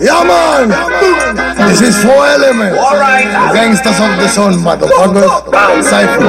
Yeah, 0.00 0.22
man. 0.22 0.70
This 1.68 1.82
is 1.82 1.96
four 2.04 2.24
element. 2.24 2.70
The 2.70 3.50
gangsters 3.52 3.98
of 3.98 4.14
the 4.14 4.28
sun, 4.28 4.54
motherfuckers. 4.62 5.26
Cypher. 5.82 6.22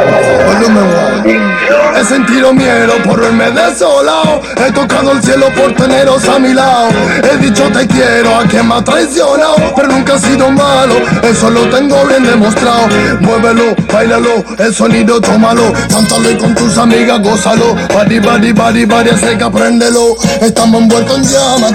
Volumen 0.49 0.89
one. 0.89 1.59
He 1.95 2.03
sentido 2.03 2.51
miedo 2.51 2.93
por 3.03 3.19
verme 3.21 3.51
desolado. 3.51 4.41
He 4.57 4.71
tocado 4.71 5.11
el 5.11 5.21
cielo 5.21 5.49
por 5.53 5.75
teneros 5.75 6.27
a 6.27 6.39
mi 6.39 6.53
lado. 6.53 6.89
He 7.21 7.37
dicho 7.37 7.69
te 7.71 7.85
quiero 7.85 8.35
a 8.35 8.43
quien 8.45 8.67
me 8.67 8.75
ha 8.75 8.83
traicionado. 8.83 9.73
Pero 9.75 9.87
nunca 9.89 10.15
he 10.15 10.19
sido 10.19 10.49
malo. 10.49 10.95
Eso 11.21 11.51
lo 11.51 11.69
tengo 11.69 12.03
bien 12.05 12.23
demostrado. 12.23 12.87
Muévelo, 13.19 13.75
bailalo. 13.93 14.43
El 14.57 14.73
sonido, 14.73 15.21
tómalo. 15.21 15.71
Cántalo 15.91 16.31
y 16.31 16.37
con 16.37 16.55
tus 16.55 16.75
amigas, 16.75 17.21
gózalo. 17.21 17.75
Body, 17.93 18.17
body, 18.17 18.51
body, 18.51 18.85
body, 18.85 19.09
así 19.11 19.37
que 19.37 19.43
apréndelo. 19.43 20.15
Estamos 20.41 20.81
envueltos 20.81 21.17
en 21.17 21.23
llamas, 21.23 21.73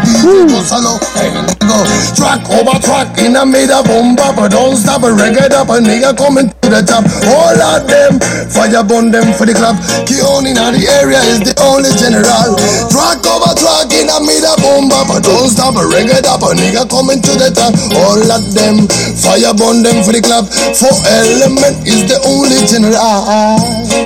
gózalo. 0.51 0.99
Hey, 1.15 1.31
go. 1.61 1.84
Track 2.17 2.47
over 2.51 2.79
track 2.81 3.19
in 3.19 3.37
a 3.37 3.45
mid 3.45 3.71
bomba, 3.71 4.33
but 4.37 4.51
don't 4.51 4.77
stop 4.77 5.03
a 5.03 5.11
reggae 5.11 5.51
up 5.53 5.69
a 5.69 5.79
nigga 5.83 6.17
coming 6.17 6.49
to 6.49 6.69
the 6.71 6.83
top. 6.83 7.05
All 7.29 7.59
of 7.59 7.87
them, 7.87 8.19
fire 8.49 8.83
them 8.85 9.33
for 9.35 9.45
the 9.45 9.55
club. 9.55 9.77
Keon 10.07 10.47
in 10.47 10.57
the 10.57 10.85
area 11.01 11.21
is 11.27 11.41
the 11.43 11.55
only 11.61 11.91
general. 11.99 12.57
Track 12.89 13.25
over 13.27 13.53
track 13.59 13.91
in 13.93 14.09
a 14.09 14.19
mid 14.23 14.47
bomba, 14.63 15.05
but 15.09 15.25
don't 15.27 15.51
stop 15.51 15.75
a 15.77 15.85
reggae 15.85 16.23
up 16.25 16.43
a 16.43 16.55
nigga 16.55 16.89
coming 16.89 17.21
to 17.21 17.33
the 17.37 17.51
top. 17.51 17.75
All 18.07 18.21
of 18.21 18.45
them, 18.55 18.87
fire 19.19 19.53
burn 19.55 19.83
them 19.83 20.05
for 20.05 20.13
the 20.15 20.23
club. 20.23 20.47
Four 20.51 20.95
element 21.09 21.83
is 21.85 22.07
the 22.07 22.19
only 22.25 22.63
general. 22.65 23.59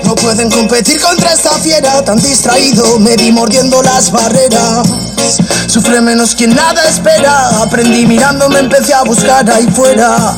No 0.04 0.14
pueden 0.14 0.50
competir 0.50 1.00
contra 1.00 1.32
esta 1.32 1.52
fiera 1.58 2.02
tan 2.04 2.20
distraído, 2.20 2.98
me 2.98 3.16
vi 3.16 3.32
mordiendo 3.32 3.82
las 3.82 4.10
barreras. 4.10 5.17
Sufre 5.66 6.00
menos 6.00 6.34
quien 6.34 6.54
nada 6.54 6.82
espera. 6.84 7.62
Aprendí 7.62 8.06
mirándome, 8.06 8.60
empecé 8.60 8.94
a 8.94 9.02
buscar 9.02 9.48
ahí 9.50 9.66
fuera. 9.68 10.36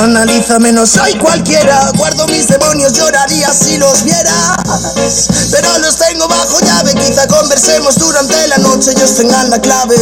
Analiza 0.00 0.58
menos 0.58 0.96
hay 0.96 1.14
cualquiera. 1.14 1.90
Guardo 1.96 2.26
mis 2.28 2.46
demonios, 2.46 2.92
lloraría 2.92 3.52
si 3.52 3.76
los 3.76 4.04
vieras. 4.04 5.28
Pero 5.50 5.78
los 5.78 5.96
tengo 5.96 6.28
bajo 6.28 6.60
llave. 6.60 6.94
Quizá 6.94 7.26
conversemos 7.26 7.96
durante 7.96 8.46
la 8.48 8.58
noche. 8.58 8.92
Ellos 8.92 9.16
tengan 9.16 9.50
la 9.50 9.60
clave 9.60 9.96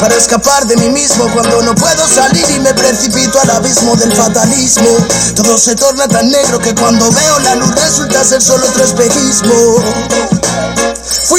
para 0.00 0.16
escapar 0.16 0.66
de 0.66 0.76
mí 0.76 0.88
mismo 0.88 1.28
cuando 1.32 1.62
no 1.62 1.74
puedo 1.74 2.08
salir 2.08 2.44
y 2.50 2.60
me 2.60 2.74
precipito 2.74 3.40
al 3.40 3.50
abismo 3.50 3.94
del 3.96 4.12
fatalismo. 4.12 4.88
Todo 5.36 5.56
se 5.56 5.76
torna 5.76 6.08
tan 6.08 6.28
negro 6.28 6.58
que 6.58 6.74
cuando 6.74 7.10
veo 7.12 7.38
la 7.40 7.54
luz 7.56 7.74
resulta 7.74 8.24
ser 8.24 8.42
solo 8.42 8.66
otro 8.66 8.84
espejismo. 8.84 10.41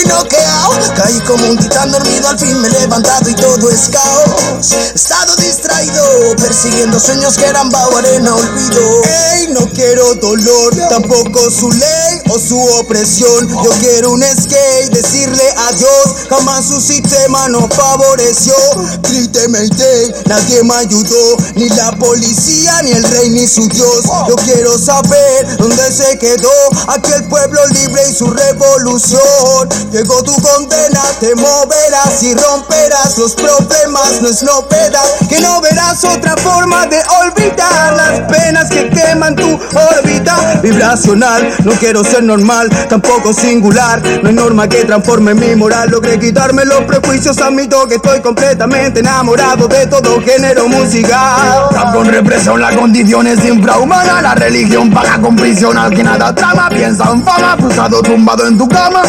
Noqueado, 0.07 0.71
caí 0.95 1.19
como 1.21 1.45
un 1.47 1.57
titán 1.57 1.91
dormido, 1.91 2.27
al 2.27 2.39
fin 2.39 2.59
me 2.61 2.67
he 2.67 2.71
levantado 2.71 3.29
y 3.29 3.35
todo 3.35 3.69
es 3.69 3.89
caos. 3.89 4.71
He 4.71 4.95
estado 4.95 5.35
distraído, 5.37 6.35
persiguiendo 6.37 6.99
sueños 6.99 7.35
que 7.35 7.45
eran 7.45 7.69
bajo 7.69 7.97
arena, 7.97 8.35
olvido. 8.35 9.03
Ey, 9.03 9.47
no 9.49 9.67
quiero 9.69 10.15
dolor, 10.15 10.75
tampoco 10.89 11.49
su 11.51 11.71
ley 11.71 12.21
o 12.29 12.39
su 12.39 12.59
opresión. 12.79 13.47
Yo 13.47 13.69
quiero 13.79 14.11
un 14.11 14.23
skate, 14.23 14.89
decirle 14.91 15.43
adiós, 15.69 16.27
jamás 16.29 16.65
su 16.65 16.81
sistema 16.81 17.47
nos 17.49 17.73
favoreció. 17.73 18.55
Triste 19.01 19.47
Mayday, 19.47 20.13
nadie 20.25 20.63
me 20.63 20.75
ayudó, 20.75 21.37
ni 21.55 21.69
la 21.69 21.91
policía, 21.93 22.81
ni 22.83 22.91
el 22.91 23.03
rey, 23.03 23.29
ni 23.29 23.47
su 23.47 23.67
dios. 23.69 24.03
Yo 24.27 24.35
quiero 24.45 24.77
saber 24.77 25.57
dónde 25.57 25.91
se 25.91 26.17
quedó 26.17 26.51
aquel 26.87 27.23
pueblo 27.25 27.65
libre 27.67 28.01
y 28.09 28.13
su 28.13 28.27
revolución. 28.27 29.69
Llegó 29.93 30.23
tu 30.23 30.33
condena, 30.41 31.03
te 31.19 31.35
moverás 31.35 32.23
y 32.23 32.33
romperás 32.33 33.15
los 33.15 33.35
problemas, 33.35 34.23
no 34.23 34.27
es 34.27 34.41
novedad 34.41 35.05
que 35.29 35.39
no 35.39 35.61
verás 35.61 36.03
otra 36.03 36.35
forma 36.37 36.87
de 36.87 36.99
olvidar 37.21 37.93
las 37.95 38.21
penas 38.21 38.71
que 38.71 38.89
queman 38.89 39.35
tu 39.35 39.53
órbita 39.53 40.32
vibracional. 40.63 41.53
No 41.65 41.73
quiero 41.73 42.03
ser 42.03 42.23
normal, 42.23 42.69
tampoco 42.89 43.33
singular. 43.33 44.01
No 44.23 44.29
hay 44.29 44.33
norma 44.33 44.67
que 44.67 44.85
transforme 44.85 45.35
mi 45.35 45.55
moral. 45.55 45.89
Logré 45.91 46.17
quitarme 46.17 46.65
los 46.65 46.81
prejuicios, 46.83 47.37
admito 47.39 47.85
que 47.87 47.95
estoy 47.95 48.21
completamente 48.21 49.01
enamorado 49.01 49.67
de 49.67 49.85
todo 49.87 50.21
género 50.21 50.67
musical. 50.69 51.67
Rap 51.71 51.93
con 51.93 52.07
represión, 52.07 52.61
la 52.61 52.75
condición 52.75 53.27
es 53.27 53.43
infrahumana. 53.45 54.21
La 54.21 54.33
religión 54.35 54.89
paga 54.89 55.19
con 55.19 55.35
prisión 55.35 55.77
al 55.77 55.93
que 55.93 56.03
nada 56.03 56.33
trama. 56.33 56.69
Piensa 56.69 57.11
en 57.11 57.23
fama, 57.23 57.57
frustrado, 57.59 58.01
tumbado 58.01 58.47
en 58.47 58.57
tu 58.57 58.67
cama. 58.67 59.03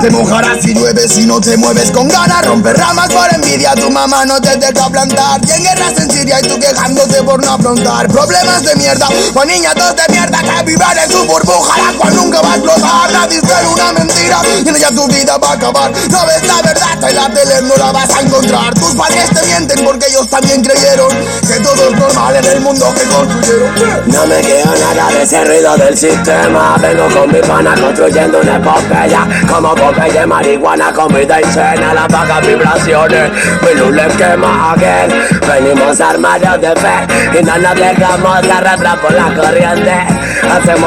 Te 0.00 0.10
mojarás 0.10 0.62
si 0.62 0.72
llueve, 0.72 1.08
si 1.08 1.26
no 1.26 1.40
te 1.40 1.56
mueves 1.56 1.90
con 1.90 2.08
ganas. 2.08 2.46
Romper 2.46 2.76
ramas 2.76 3.08
por 3.12 3.34
envidia, 3.34 3.74
tu 3.74 3.90
mamá 3.90 4.24
no 4.24 4.40
te 4.40 4.56
deja 4.56 4.88
plantar. 4.88 5.40
Y 5.46 5.50
en 5.50 5.62
guerras 5.64 5.98
en 5.98 6.10
Siria 6.10 6.38
y 6.40 6.48
tú 6.48 6.58
quejándote 6.60 7.22
por 7.24 7.44
no 7.44 7.52
afrontar 7.52 8.06
problemas 8.06 8.62
de 8.62 8.76
mierda. 8.76 9.08
O 9.34 9.44
niñatos 9.44 9.96
de 9.96 10.12
mierda 10.12 10.38
que 10.38 10.62
vivan 10.64 10.91
en 10.98 11.10
su 11.10 11.24
burbuja. 11.26 11.76
La 11.78 11.98
cual 11.98 12.14
nunca 12.14 12.40
va 12.40 12.52
a 12.52 12.56
explotar. 12.56 13.12
La 13.12 13.26
dice 13.26 13.54
una 13.72 13.92
mentira 13.92 14.40
y 14.44 14.68
en 14.68 14.76
ella 14.76 14.88
tu 14.90 15.06
vida 15.08 15.38
va 15.38 15.48
a 15.48 15.52
acabar. 15.52 15.92
Ves 15.92 16.46
la 16.46 16.62
verdad, 16.62 17.10
en 17.10 17.16
la 17.16 17.28
tele 17.30 17.62
no 17.62 17.76
la 17.76 17.92
vas 17.92 18.10
a 18.10 18.20
encontrar. 18.20 18.74
Tus 18.74 18.94
padres 18.94 19.30
te 19.30 19.46
mienten 19.46 19.84
porque 19.84 20.06
ellos 20.06 20.28
también 20.28 20.62
creyeron 20.62 21.08
que 21.46 21.60
todo 21.60 21.88
es 21.88 21.96
normal 21.98 22.36
en 22.36 22.44
el 22.44 22.60
mundo 22.60 22.92
que 22.94 23.04
construyeron. 23.04 24.02
No 24.06 24.26
me 24.26 24.40
queda 24.40 24.74
nada 24.80 25.08
de 25.10 25.22
ese 25.22 25.44
ruido 25.44 25.76
del 25.76 25.96
sistema. 25.96 26.76
Vengo 26.80 27.08
con 27.08 27.32
mi 27.32 27.40
pana 27.40 27.74
construyendo 27.74 28.38
una 28.40 28.56
epopeya. 28.56 29.26
Como 29.50 29.74
Popeye, 29.74 30.26
marihuana, 30.26 30.92
comida 30.92 31.40
y 31.40 31.44
cena. 31.52 31.94
Las 31.94 32.08
bajas 32.08 32.46
vibraciones, 32.46 33.30
mi 33.62 33.78
luz 33.78 33.94
les 33.94 34.16
quema 34.16 34.72
again. 34.72 35.10
Venimos 35.46 36.00
armados 36.00 36.60
de 36.60 36.74
fe 36.76 37.38
y 37.38 37.42
no 37.42 37.58
nos 37.58 37.74
dejamos 37.74 38.44
arrastrar 38.50 39.00
por 39.00 39.12
la 39.12 39.34
corriente. 39.34 40.06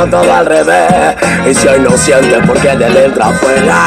Todo 0.04 0.34
al 0.34 0.46
revés. 0.46 1.16
Y 1.50 1.56
si 1.56 1.68
hoy 1.68 1.80
no 1.80 1.98
sientes 1.98 2.40
porque 2.46 2.76
de 2.76 2.90
dentro 2.90 3.24
afuera. 3.24 3.78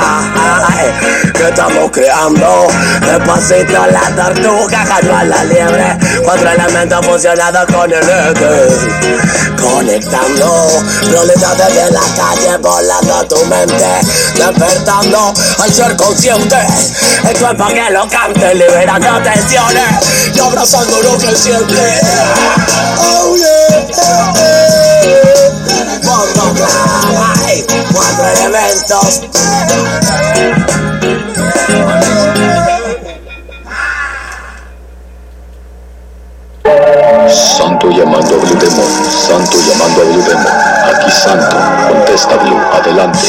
Que 1.34 1.48
estamos 1.48 1.90
creando 1.92 2.66
despacito 3.00 3.86
la 3.86 4.10
tortuga, 4.16 4.84
ganó 4.84 5.16
a 5.16 5.24
la 5.24 5.44
liebre. 5.44 5.96
Cuatro 6.24 6.50
elementos 6.50 7.06
fusionados 7.06 7.66
con 7.66 7.92
el 7.92 8.02
eje. 8.02 8.68
Conectando 9.60 10.82
realidades 11.10 11.74
de 11.74 11.90
la 11.92 12.00
calle, 12.16 12.56
volando 12.58 13.26
tu 13.28 13.44
mente. 13.46 14.00
Despertando 14.34 15.32
al 15.58 15.72
ser 15.72 15.94
consciente. 15.96 16.56
El 17.28 17.36
cuerpo 17.38 17.66
que 17.68 17.90
lo 17.90 18.08
cante, 18.08 18.54
liberando 18.54 19.20
tensiones. 19.22 20.32
Y 20.34 20.40
abrazando 20.40 21.00
lo 21.02 21.18
que 21.18 21.36
siente. 21.36 22.00
Oh 23.00 23.36
yeah. 23.36 25.37
Cuatro 27.92 28.26
elementos. 28.36 29.22
Santo 37.56 37.90
llamando 37.90 38.34
a 38.34 38.38
Blue 38.38 38.56
Demon, 38.58 38.86
Santo 39.26 39.58
llamando 39.66 40.00
a 40.00 40.04
Blue 40.04 40.22
Demon. 40.22 40.46
Aquí 40.94 41.10
Santo, 41.10 41.56
contesta 41.88 42.36
Blue, 42.36 42.58
adelante. 42.72 43.28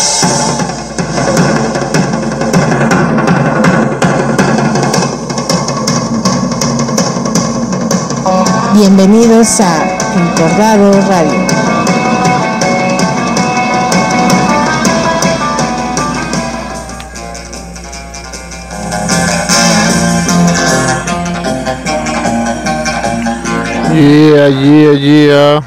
Bienvenidos 8.74 9.60
a 9.60 9.84
Encordado 10.16 10.92
Radio. 11.10 11.79
Yeah, 24.00 24.48
yeah, 24.48 24.94
yeah. 24.94 25.64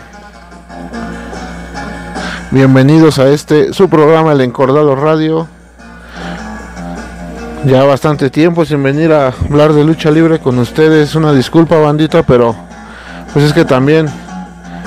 Bienvenidos 2.50 3.18
a 3.18 3.28
este, 3.28 3.74
su 3.74 3.90
programa 3.90 4.32
El 4.32 4.40
Encordado 4.40 4.96
Radio. 4.96 5.46
Ya 7.66 7.84
bastante 7.84 8.30
tiempo 8.30 8.64
sin 8.64 8.82
venir 8.82 9.12
a 9.12 9.34
hablar 9.50 9.74
de 9.74 9.84
lucha 9.84 10.10
libre 10.10 10.38
con 10.38 10.58
ustedes. 10.58 11.14
Una 11.14 11.34
disculpa, 11.34 11.76
bandita, 11.76 12.22
pero 12.22 12.56
pues 13.34 13.44
es 13.44 13.52
que 13.52 13.66
también 13.66 14.08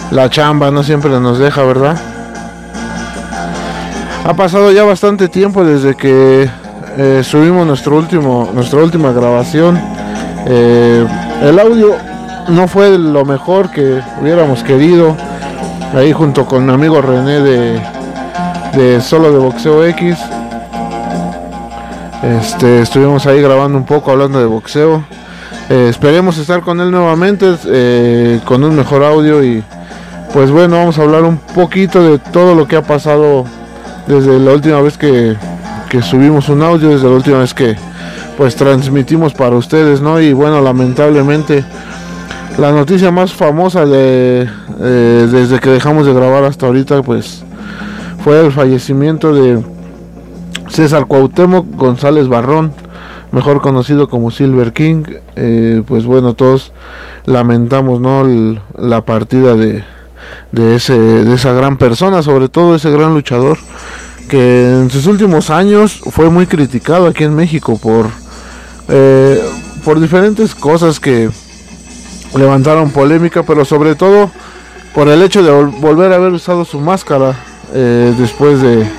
la 0.10 0.28
chamba 0.28 0.72
no 0.72 0.82
siempre 0.82 1.12
nos 1.20 1.38
deja, 1.38 1.62
¿verdad? 1.62 1.96
Ha 4.26 4.34
pasado 4.34 4.72
ya 4.72 4.86
bastante 4.86 5.28
tiempo 5.28 5.64
desde 5.64 5.94
que 5.94 6.50
eh, 6.98 7.22
subimos 7.24 7.68
nuestro 7.68 7.96
último, 7.96 8.50
nuestra 8.56 8.82
última 8.82 9.12
grabación. 9.12 9.80
Eh, 10.48 11.06
el 11.44 11.60
audio 11.60 11.96
no 12.50 12.68
fue 12.68 12.98
lo 12.98 13.26
mejor 13.26 13.72
que 13.72 14.02
hubiéramos 14.22 14.64
querido. 14.64 15.16
Ahí 15.94 16.12
junto 16.12 16.46
con 16.46 16.66
mi 16.66 16.74
amigo 16.74 17.02
René 17.02 17.40
de, 17.42 17.82
de 18.76 19.02
Solo 19.02 19.32
de 19.32 19.38
Boxeo 19.38 19.86
X. 19.86 20.18
Este, 22.24 22.82
estuvimos 22.82 23.26
ahí 23.28 23.42
grabando 23.42 23.78
un 23.78 23.86
poco 23.86 24.12
hablando 24.12 24.40
de 24.40 24.46
boxeo. 24.46 25.04
Eh, 25.70 25.88
esperemos 25.90 26.38
estar 26.38 26.62
con 26.62 26.80
él 26.80 26.92
nuevamente 26.92 27.56
eh, 27.68 28.40
con 28.46 28.64
un 28.64 28.76
mejor 28.76 29.04
audio 29.04 29.44
y 29.44 29.64
pues 30.34 30.52
bueno, 30.52 30.78
vamos 30.78 31.00
a 31.00 31.04
hablar 31.04 31.24
un 31.24 31.38
poquito 31.38 32.04
de 32.04 32.20
todo 32.20 32.56
lo 32.56 32.68
que 32.68 32.76
ha 32.76 32.82
pasado 32.82 33.46
desde 34.06 34.40
la 34.40 34.52
última 34.52 34.82
vez 34.82 34.98
que, 34.98 35.36
que 35.90 36.02
subimos 36.02 36.50
un 36.50 36.62
audio, 36.62 36.90
desde 36.90 37.08
la 37.08 37.16
última 37.16 37.40
vez 37.40 37.54
que 37.54 37.76
pues 38.38 38.56
transmitimos 38.56 39.34
para 39.34 39.56
ustedes, 39.56 40.02
¿no? 40.02 40.20
Y 40.20 40.34
bueno, 40.34 40.62
lamentablemente 40.62 41.64
la 42.58 42.72
noticia 42.72 43.12
más 43.12 43.34
famosa 43.34 43.86
de 43.86 44.48
eh, 44.80 45.28
desde 45.32 45.60
que 45.60 45.70
dejamos 45.70 46.06
de 46.06 46.14
grabar 46.14 46.44
hasta 46.44 46.68
ahorita, 46.68 47.04
pues 47.04 47.44
fue 48.24 48.46
el 48.46 48.52
fallecimiento 48.52 49.34
de 49.34 49.64
César 50.70 51.06
Cuauhtémoc 51.06 51.66
González 51.76 52.28
Barrón, 52.28 52.74
mejor 53.32 53.62
conocido 53.62 54.08
como 54.08 54.32
Silver 54.32 54.74
King. 54.74 55.04
Eh, 55.36 55.84
pues 55.86 56.06
bueno, 56.06 56.34
todos 56.34 56.72
lamentamos, 57.26 58.00
¿no? 58.00 58.26
la 58.78 59.04
partida 59.04 59.56
de, 59.56 59.84
de, 60.52 60.76
ese, 60.76 60.98
de 60.98 61.36
esa 61.36 61.54
gran 61.54 61.78
persona, 61.78 62.24
sobre 62.24 62.50
todo 62.50 62.76
ese 62.76 62.90
gran 62.92 63.14
luchador 63.14 63.58
que 64.30 64.72
en 64.72 64.90
sus 64.90 65.06
últimos 65.06 65.50
años 65.50 66.02
fue 66.10 66.30
muy 66.30 66.48
criticado 66.48 67.06
aquí 67.06 67.24
en 67.24 67.36
México 67.36 67.78
por 67.78 68.08
eh, 68.88 69.40
por 69.84 70.00
diferentes 70.00 70.56
cosas 70.56 71.00
que 71.00 71.30
levantaron 72.38 72.92
polémica, 72.92 73.44
pero 73.44 73.66
sobre 73.66 73.96
todo 73.96 74.30
por 74.94 75.08
el 75.08 75.22
hecho 75.22 75.44
de 75.44 75.52
volver 75.52 76.12
a 76.14 76.16
haber 76.16 76.32
usado 76.32 76.66
su 76.66 76.80
máscara 76.80 77.36
eh, 77.74 78.14
después 78.18 78.62
de, 78.62 78.90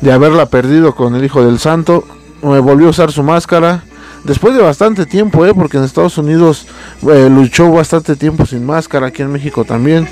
de, 0.00 0.12
haberla 0.12 0.46
perdido 0.46 0.94
con 0.94 1.14
el 1.14 1.24
Hijo 1.24 1.44
del 1.44 1.58
Santo. 1.58 2.04
Me 2.42 2.58
volvió 2.60 2.88
a 2.88 2.90
usar 2.90 3.12
su 3.12 3.22
máscara 3.22 3.82
después 4.24 4.54
de 4.54 4.62
bastante 4.62 5.06
tiempo, 5.06 5.44
eh, 5.46 5.54
porque 5.54 5.78
en 5.78 5.84
Estados 5.84 6.18
Unidos 6.18 6.66
luchó 7.02 7.70
bastante 7.70 8.16
tiempo 8.16 8.46
sin 8.46 8.64
máscara, 8.64 9.08
aquí 9.08 9.22
en 9.22 9.32
México 9.32 9.64
también. 9.64 10.08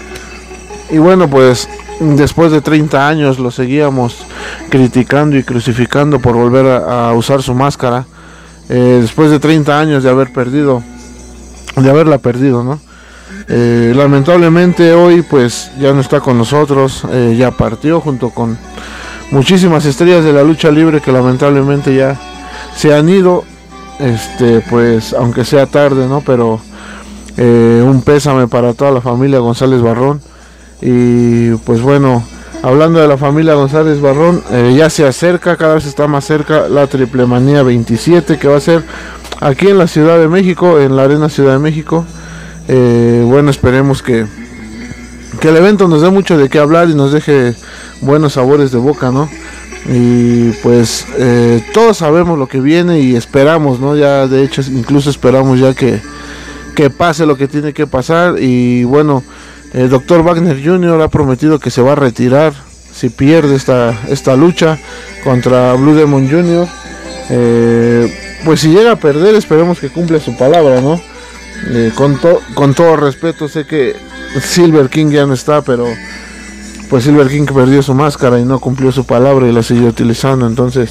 Y 0.91 0.99
bueno, 0.99 1.29
pues 1.29 1.69
después 2.01 2.51
de 2.51 2.61
30 2.61 3.07
años 3.07 3.39
lo 3.39 3.51
seguíamos 3.51 4.25
criticando 4.71 5.37
y 5.37 5.45
crucificando 5.45 6.19
por 6.19 6.35
volver 6.35 6.67
a 6.67 7.13
usar 7.13 7.43
su 7.43 7.55
máscara. 7.55 8.07
Eh, 8.69 8.99
después 9.03 9.33
de 9.33 9.41
30 9.41 9.81
años 9.81 10.05
de 10.05 10.11
haber 10.11 10.33
perdido, 10.33 10.83
de 11.77 11.91
haberla 11.91 12.19
perdido, 12.19 12.63
¿no? 12.63 12.81
Eh, 13.49 13.93
lamentablemente 13.97 14.93
hoy 14.93 15.23
pues 15.23 15.71
ya 15.81 15.93
no 15.93 16.01
está 16.01 16.21
con 16.21 16.39
nosotros, 16.39 17.03
eh, 17.11 17.37
ya 17.39 17.51
partió 17.51 18.01
junto 18.01 18.31
con 18.31 18.59
muchísimas 19.31 19.85
estrellas 19.85 20.25
de 20.25 20.33
la 20.33 20.43
lucha 20.43 20.71
libre 20.71 21.01
que 21.01 21.13
lamentablemente 21.13 21.95
ya 21.95 22.19
se 22.77 22.95
han 22.95 23.09
ido, 23.09 23.45
este 23.99 24.61
pues 24.69 25.13
aunque 25.13 25.45
sea 25.45 25.67
tarde, 25.67 26.07
¿no? 26.07 26.21
Pero 26.21 26.61
un 27.39 28.03
pésame 28.05 28.49
para 28.49 28.75
toda 28.75 28.91
la 28.91 29.01
familia 29.01 29.39
González 29.39 29.81
Barrón 29.81 30.21
y 30.83 31.53
pues 31.65 31.81
bueno, 31.81 32.23
Hablando 32.63 33.01
de 33.01 33.09
la 33.09 33.17
familia 33.17 33.55
González 33.55 34.03
Barrón, 34.03 34.43
eh, 34.51 34.75
ya 34.77 34.91
se 34.91 35.07
acerca, 35.07 35.57
cada 35.57 35.77
vez 35.77 35.87
está 35.87 36.07
más 36.07 36.27
cerca 36.27 36.69
la 36.69 36.87
Triple 36.87 37.25
Manía 37.25 37.63
27 37.63 38.39
que 38.39 38.49
va 38.49 38.59
a 38.59 38.61
ser 38.61 38.85
aquí 39.41 39.69
en 39.69 39.79
la 39.79 39.87
Ciudad 39.87 40.19
de 40.19 40.29
México, 40.29 40.79
en 40.79 40.97
la 40.97 41.05
Arena 41.05 41.29
Ciudad 41.29 41.55
de 41.55 41.59
México. 41.59 42.05
Eh, 42.69 43.23
bueno, 43.27 43.51
esperemos 43.51 44.03
que, 44.03 44.27
que 45.41 45.49
el 45.49 45.57
evento 45.57 45.89
nos 45.89 46.03
dé 46.03 46.11
mucho 46.11 46.39
de 46.39 46.49
qué 46.49 46.59
hablar 46.59 46.89
y 46.89 46.95
nos 46.95 47.13
deje 47.13 47.55
buenos 48.01 48.35
sabores 48.35 48.71
de 48.71 48.79
boca, 48.79 49.11
¿no? 49.11 49.29
Y 49.89 50.51
pues 50.63 51.07
eh, 51.19 51.65
todos 51.73 51.97
sabemos 51.97 52.39
lo 52.39 52.47
que 52.47 52.61
viene 52.61 53.01
y 53.01 53.17
esperamos, 53.17 53.81
¿no? 53.81 53.97
Ya 53.97 54.27
de 54.27 54.45
hecho 54.45 54.61
incluso 54.63 55.09
esperamos 55.09 55.59
ya 55.59 55.75
que, 55.75 56.01
que 56.77 56.91
pase 56.91 57.25
lo 57.25 57.37
que 57.37 57.49
tiene 57.49 57.73
que 57.73 57.87
pasar 57.87 58.37
y 58.41 58.85
bueno. 58.85 59.23
El 59.73 59.89
doctor 59.89 60.25
Wagner 60.25 60.61
Jr. 60.61 61.01
ha 61.01 61.09
prometido 61.09 61.61
que 61.61 61.71
se 61.71 61.81
va 61.81 61.93
a 61.93 61.95
retirar 61.95 62.53
si 62.93 63.09
pierde 63.09 63.55
esta, 63.55 63.97
esta 64.09 64.35
lucha 64.35 64.79
contra 65.23 65.75
Blue 65.75 65.95
Demon 65.95 66.29
Jr. 66.29 66.67
Eh, 67.31 68.13
pues 68.45 68.61
si 68.61 68.69
llega 68.69 68.93
a 68.93 68.97
perder, 68.97 69.35
esperemos 69.37 69.79
que 69.79 69.89
cumpla 69.89 70.19
su 70.19 70.37
palabra, 70.37 70.81
¿no? 70.81 71.01
Eh, 71.71 71.93
con, 71.95 72.75
todo 72.75 72.97
respeto, 72.97 73.49
sé 73.49 73.65
que 73.67 73.95
Silver 74.41 74.89
King 74.89 75.11
ya 75.11 75.27
no 75.27 75.35
está, 75.35 75.63
pero 75.63 75.87
pues 76.89 77.05
Silver 77.05 77.29
King 77.29 77.47
perdió 77.47 77.83
su 77.83 77.95
máscara 77.95 78.41
y 78.41 78.45
no 78.45 78.59
cumplió 78.59 78.91
su 78.91 79.05
palabra 79.05 79.47
y 79.47 79.53
la 79.53 79.63
siguió 79.63 79.89
utilizando. 79.89 80.47
Entonces, 80.47 80.91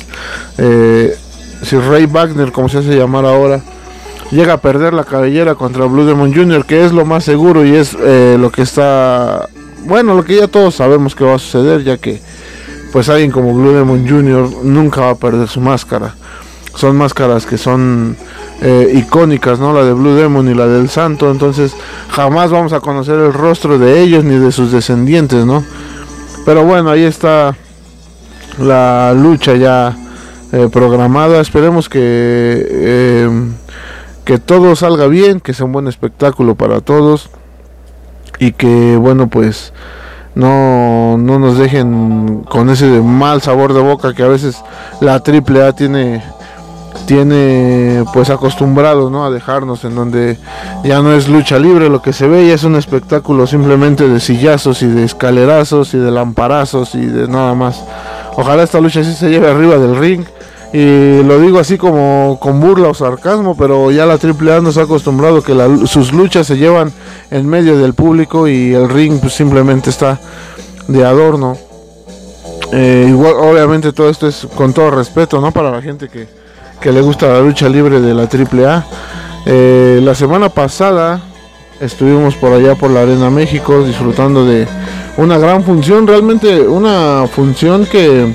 eh, 0.58 1.18
si 1.64 1.78
Ray 1.78 2.06
Wagner, 2.06 2.52
como 2.52 2.70
se 2.70 2.78
hace 2.78 2.96
llamar 2.96 3.26
ahora, 3.26 3.62
llega 4.32 4.54
a 4.54 4.62
perder 4.62 4.94
la 4.94 5.04
cabellera 5.04 5.56
contra 5.56 5.86
Blue 5.86 6.06
Demon 6.06 6.34
Jr., 6.34 6.66
que 6.66 6.86
es 6.86 6.94
lo 6.94 7.04
más 7.04 7.26
seguro 7.26 7.66
y 7.66 7.76
es 7.76 7.94
lo 7.94 8.50
que 8.52 8.62
está, 8.62 9.50
bueno, 9.84 10.14
lo 10.14 10.24
que 10.24 10.38
ya 10.38 10.48
todos 10.48 10.76
sabemos 10.76 11.16
que 11.16 11.26
va 11.26 11.36
a 11.36 11.40
suceder, 11.40 11.84
ya 11.84 11.98
que 11.98 12.22
pues 12.92 13.10
alguien 13.10 13.32
como 13.32 13.54
Blue 13.54 13.72
Demon 13.72 14.08
Jr. 14.08 14.64
nunca 14.64 15.02
va 15.02 15.10
a 15.12 15.16
perder 15.16 15.48
su 15.48 15.62
máscara. 15.62 16.16
Son 16.76 16.96
máscaras 16.96 17.46
que 17.46 17.58
son 17.58 18.16
eh, 18.62 18.92
icónicas, 18.96 19.60
¿no? 19.60 19.74
La 19.74 19.84
de 19.84 19.94
Blue 19.94 20.16
Demon 20.16 20.50
y 20.50 20.54
la 20.54 20.68
del 20.68 20.90
Santo, 20.90 21.30
entonces 21.32 21.74
jamás 22.10 22.52
vamos 22.52 22.74
a 22.74 22.80
conocer 22.80 23.16
el 23.16 23.34
rostro 23.34 23.78
de 23.78 24.02
ellos 24.02 24.24
ni 24.24 24.38
de 24.38 24.52
sus 24.52 24.72
descendientes, 24.72 25.46
¿no? 25.46 25.64
Pero 26.46 26.64
bueno, 26.64 26.90
ahí 26.90 27.04
está 27.04 27.56
la 28.60 29.14
lucha 29.14 29.56
ya 29.56 29.98
eh, 30.52 30.70
programada. 30.72 31.42
Esperemos 31.42 31.90
que 31.90 33.28
que 34.30 34.38
todo 34.38 34.76
salga 34.76 35.08
bien, 35.08 35.40
que 35.40 35.56
sea 35.56 35.66
un 35.66 35.72
buen 35.72 35.88
espectáculo 35.88 36.54
para 36.54 36.82
todos 36.82 37.32
y 38.38 38.52
que 38.52 38.96
bueno 38.96 39.28
pues 39.28 39.74
no, 40.36 41.18
no 41.18 41.40
nos 41.40 41.58
dejen 41.58 42.44
con 42.50 42.70
ese 42.70 43.02
mal 43.02 43.42
sabor 43.42 43.74
de 43.74 43.82
boca 43.82 44.14
que 44.14 44.24
a 44.24 44.28
veces 44.28 44.62
la 45.02 45.16
AAA 45.16 45.74
tiene 45.74 46.24
tiene 47.06 48.04
pues 48.14 48.30
acostumbrado 48.30 49.10
¿no? 49.10 49.26
a 49.26 49.32
dejarnos 49.32 49.84
en 49.84 49.96
donde 49.96 50.38
ya 50.84 51.02
no 51.02 51.14
es 51.14 51.28
lucha 51.28 51.58
libre 51.58 51.90
lo 51.90 52.02
que 52.02 52.14
se 52.14 52.28
ve 52.28 52.48
ya 52.48 52.54
es 52.54 52.64
un 52.64 52.76
espectáculo 52.76 53.48
simplemente 53.48 54.08
de 54.08 54.20
sillazos 54.20 54.84
y 54.84 54.88
de 54.88 55.06
escalerazos 55.06 55.94
y 55.94 55.98
de 55.98 56.12
lamparazos 56.12 56.94
y 56.96 57.06
de 57.06 57.28
nada 57.28 57.56
más 57.56 57.84
ojalá 58.36 58.64
esta 58.64 58.80
lucha 58.80 59.04
sí 59.04 59.14
se 59.14 59.30
lleve 59.30 59.50
arriba 59.50 59.78
del 59.78 59.98
ring 59.98 60.24
y 60.72 61.24
lo 61.24 61.40
digo 61.40 61.60
así 61.60 61.78
como 61.78 62.38
con 62.40 62.60
burla 62.60 62.90
o 62.90 62.94
sarcasmo, 62.94 63.58
pero 63.58 63.90
ya 63.90 64.06
la 64.06 64.20
AAA 64.22 64.62
nos 64.62 64.78
ha 64.78 64.84
acostumbrado 64.84 65.42
que 65.42 65.56
sus 65.88 66.14
luchas 66.14 66.46
se 66.46 66.58
llevan 66.58 66.92
en 67.32 67.48
medio 67.48 67.78
del 67.78 67.96
público 67.96 68.48
y 68.48 68.74
el 68.74 68.88
ring 68.88 69.20
pues, 69.20 69.34
simplemente 69.34 69.90
está 69.90 70.20
de 70.88 71.04
adorno. 71.04 71.58
Eh, 72.72 73.08
igual, 73.10 73.34
obviamente 73.40 73.94
todo 73.94 74.10
esto 74.10 74.28
es 74.28 74.48
con 74.56 74.72
todo 74.72 74.92
respeto, 74.92 75.42
¿no? 75.42 75.52
Para 75.52 75.72
la 75.72 75.82
gente 75.82 76.08
que, 76.08 76.28
le 76.92 77.02
gusta 77.02 77.28
la 77.28 77.42
lucha 77.42 77.68
libre 77.68 78.00
de 78.00 78.14
la 78.14 78.24
AAA. 78.24 78.86
Eh, 79.48 80.00
la 80.04 80.14
semana 80.14 80.50
pasada 80.50 81.20
estuvimos 81.80 82.36
por 82.36 82.54
allá 82.54 82.76
por 82.76 82.92
la 82.92 83.02
Arena 83.02 83.32
México 83.32 83.84
disfrutando 83.84 84.46
de 84.46 84.68
una 85.18 85.40
gran 85.40 85.64
función, 85.64 86.06
realmente 86.06 86.62
una 86.62 87.26
función 87.34 87.88
que 87.88 88.34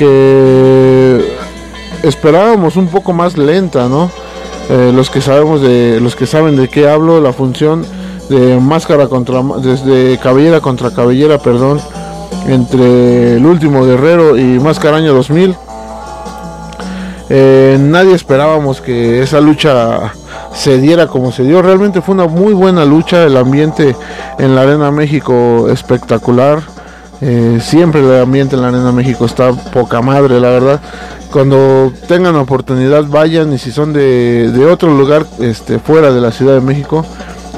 que 0.00 1.36
esperábamos 2.02 2.76
un 2.76 2.88
poco 2.88 3.12
más 3.12 3.36
lenta, 3.36 3.86
¿no? 3.86 4.10
Eh, 4.70 4.92
los 4.94 5.10
que 5.10 5.20
sabemos 5.20 5.60
de, 5.60 6.00
los 6.00 6.16
que 6.16 6.24
saben 6.24 6.56
de 6.56 6.68
qué 6.68 6.88
hablo, 6.88 7.20
la 7.20 7.34
función 7.34 7.84
de 8.30 8.58
máscara 8.58 9.08
contra, 9.08 9.42
desde 9.62 10.16
cabellera 10.16 10.62
contra 10.62 10.90
cabellera, 10.90 11.36
perdón, 11.36 11.82
entre 12.46 13.36
el 13.36 13.44
último 13.44 13.84
guerrero 13.84 14.38
y 14.38 14.58
Máscara 14.58 14.96
Año 14.96 15.12
2000. 15.12 15.54
Eh, 17.28 17.76
nadie 17.78 18.14
esperábamos 18.14 18.80
que 18.80 19.22
esa 19.22 19.38
lucha 19.42 20.14
se 20.54 20.78
diera 20.78 21.08
como 21.08 21.30
se 21.30 21.42
dio. 21.42 21.60
Realmente 21.60 22.00
fue 22.00 22.14
una 22.14 22.26
muy 22.26 22.54
buena 22.54 22.86
lucha. 22.86 23.24
El 23.24 23.36
ambiente 23.36 23.94
en 24.38 24.54
la 24.54 24.62
Arena 24.62 24.90
México 24.90 25.68
espectacular. 25.68 26.62
Eh, 27.22 27.58
siempre 27.60 28.00
el 28.00 28.22
ambiente 28.22 28.56
en 28.56 28.62
la 28.62 28.68
Arena 28.68 28.92
México 28.92 29.26
está 29.26 29.52
poca 29.52 30.00
madre, 30.00 30.40
la 30.40 30.48
verdad. 30.48 30.80
Cuando 31.30 31.92
tengan 32.08 32.34
oportunidad 32.36 33.04
vayan 33.04 33.52
y 33.52 33.58
si 33.58 33.70
son 33.70 33.92
de, 33.92 34.66
otro 34.70 34.92
lugar 34.92 35.26
este, 35.38 35.78
fuera 35.78 36.12
de 36.12 36.20
la 36.20 36.32
Ciudad 36.32 36.54
de 36.54 36.60
México 36.60 37.04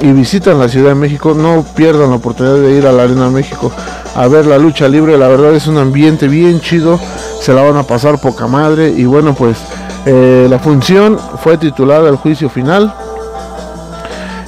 y 0.01 0.11
visitan 0.11 0.59
la 0.59 0.67
Ciudad 0.67 0.89
de 0.89 0.95
México, 0.95 1.33
no 1.33 1.65
pierdan 1.75 2.09
la 2.09 2.17
oportunidad 2.17 2.57
de 2.57 2.77
ir 2.77 2.85
a 2.85 2.91
la 2.91 3.03
Arena 3.03 3.29
México 3.29 3.71
a 4.15 4.27
ver 4.27 4.45
la 4.45 4.57
lucha 4.57 4.87
libre. 4.87 5.17
La 5.17 5.27
verdad 5.27 5.55
es 5.55 5.65
un 5.67 5.77
ambiente 5.77 6.27
bien 6.27 6.59
chido, 6.59 6.99
se 7.41 7.53
la 7.53 7.63
van 7.63 7.77
a 7.77 7.83
pasar 7.83 8.19
poca 8.19 8.47
madre 8.47 8.89
y 8.89 9.05
bueno 9.05 9.33
pues 9.33 9.57
eh, 10.05 10.47
la 10.49 10.59
función 10.59 11.17
fue 11.41 11.57
titulada 11.57 12.09
El 12.09 12.17
Juicio 12.17 12.49
Final 12.49 12.93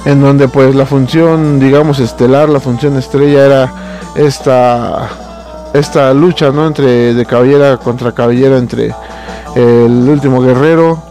en 0.04 0.20
donde 0.20 0.46
pues 0.46 0.74
la 0.74 0.86
función 0.86 1.58
digamos 1.58 1.98
estelar, 1.98 2.48
la 2.48 2.60
función 2.60 2.96
estrella 2.96 3.44
era 3.44 3.85
esta 4.16 5.08
esta 5.74 6.14
lucha 6.14 6.50
no 6.50 6.66
entre 6.66 7.14
de 7.14 7.26
cabellera 7.26 7.76
contra 7.76 8.12
cabellera 8.12 8.56
entre 8.56 8.94
el 9.54 10.08
último 10.08 10.40
guerrero 10.40 11.02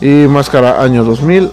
y 0.00 0.26
máscara 0.28 0.82
año 0.82 1.04
2000 1.04 1.50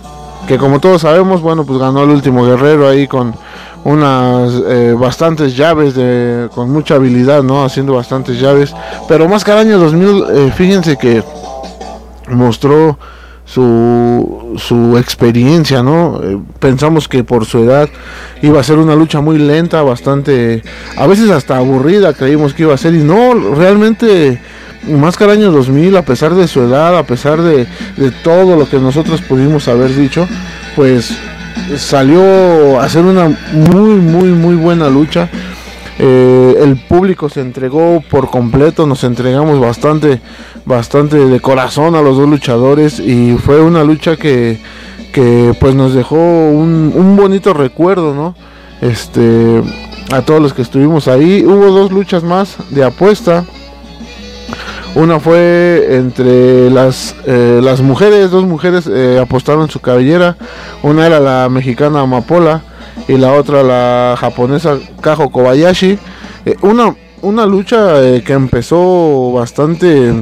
que 0.48 0.58
como 0.58 0.80
todos 0.80 1.02
sabemos, 1.02 1.42
bueno, 1.42 1.66
pues 1.66 1.78
ganó 1.78 2.04
el 2.04 2.10
último 2.10 2.46
guerrero 2.46 2.88
ahí 2.88 3.06
con 3.06 3.36
unas 3.84 4.54
eh, 4.66 4.96
bastantes 4.98 5.56
llaves 5.58 5.94
de, 5.94 6.50
con 6.56 6.72
mucha 6.72 6.96
habilidad, 6.96 7.44
¿no? 7.44 7.66
Haciendo 7.66 7.94
bastantes 7.94 8.40
llaves. 8.40 8.74
Pero 9.10 9.28
más 9.28 9.44
cada 9.44 9.60
año 9.62 9.78
2000, 9.78 10.24
eh, 10.30 10.54
fíjense 10.56 10.98
que 10.98 11.22
mostró 12.30 12.98
su, 13.48 14.56
su 14.58 14.98
experiencia, 14.98 15.82
¿no? 15.82 16.22
Eh, 16.22 16.38
pensamos 16.60 17.08
que 17.08 17.24
por 17.24 17.46
su 17.46 17.63
edad 17.63 17.89
iba 18.42 18.60
a 18.60 18.63
ser 18.63 18.77
una 18.77 18.96
lucha 18.96 19.22
muy 19.22 19.39
lenta, 19.39 19.82
bastante, 19.82 20.62
a 20.98 21.08
veces 21.08 21.30
hasta 21.32 21.58
aburrida, 21.58 22.13
creímos 22.13 22.54
que 22.54 22.63
iba 22.63 22.74
a 22.74 22.77
ser 22.77 22.94
y 22.94 23.00
no, 23.00 23.34
realmente 23.56 24.39
Máscara 24.84 25.34
año 25.34 25.51
2000, 25.51 25.98
a 25.98 26.04
pesar 26.04 26.36
de 26.36 26.48
su 26.48 26.62
edad, 26.62 26.98
a 26.98 27.04
pesar 27.04 27.42
de, 27.42 27.68
de 27.98 28.12
todo 28.24 28.56
lo 28.56 28.70
que 28.70 28.80
nosotros 28.80 29.22
pudimos 29.22 29.68
haber 29.68 29.94
dicho, 29.94 30.27
pues 30.75 31.12
salió 31.77 32.80
a 32.80 32.86
hacer 32.86 33.04
una 33.04 33.30
muy, 33.51 33.96
muy, 33.96 34.30
muy 34.30 34.56
buena 34.56 34.89
lucha. 34.89 35.30
Eh, 36.00 36.56
el 36.62 36.77
público 36.77 37.27
se 37.27 37.42
entregó 37.42 38.04
por 38.10 38.30
completo, 38.30 38.86
nos 38.86 39.04
entregamos 39.04 39.60
bastante, 39.60 40.22
bastante 40.66 41.18
de 41.18 41.39
corazón 41.39 41.96
a 41.96 42.01
los 42.01 42.18
dos 42.18 42.30
luchadores 42.30 43.00
y 43.00 43.36
fue 43.38 43.62
una 43.62 43.84
lucha 43.84 44.16
que, 44.16 44.60
que 45.12 45.56
pues 45.60 45.74
nos 45.74 45.96
dejó 45.96 46.16
un, 46.16 47.16
bonito 47.18 47.54
recuerdo, 47.54 48.13
¿no? 48.13 48.36
Este, 48.82 49.63
a 50.12 50.22
todos 50.22 50.39
los 50.39 50.54
que 50.54 50.62
estuvimos 50.62 51.08
ahí. 51.08 51.44
Hubo 51.44 51.72
dos 51.72 51.92
luchas 51.92 52.24
más 52.24 52.58
de 52.70 52.84
apuesta. 52.84 53.44
Una 54.94 55.20
fue 55.20 55.88
entre 55.92 56.70
las, 56.70 57.16
eh, 57.25 57.60
las 57.63 57.82
mujeres, 57.82 58.30
dos 58.30 58.46
mujeres 58.46 58.88
eh, 58.88 59.20
apostaron 59.20 59.70
su 59.70 59.80
cabellera. 59.80 60.38
Una 60.84 61.08
era 61.08 61.20
la 61.20 61.50
mexicana 61.50 62.01
Amapola 62.01 62.62
y 63.08 63.18
la 63.18 63.34
otra 63.34 63.64
la 63.64 64.16
japonesa 64.20 64.78
Kajo 65.02 65.30
Kobayashi. 65.30 65.98
Eh, 66.46 66.56
una, 66.62 66.96
una 67.22 67.46
lucha 67.46 68.00
que 68.24 68.34
empezó 68.34 69.32
bastante, 69.34 70.14